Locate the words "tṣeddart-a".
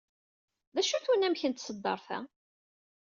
1.53-2.19